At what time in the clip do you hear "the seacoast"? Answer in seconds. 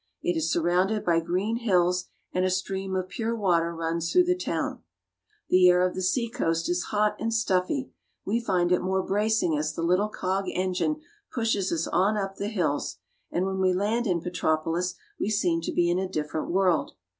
5.93-6.67